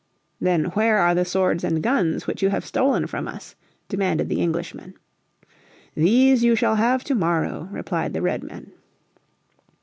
[0.39, 3.53] "Then where are the swords and guns which you have stolen from us?"
[3.87, 4.95] demanded the Englishmen.
[5.93, 8.71] "These you shall have to morrow," replied the Redmen.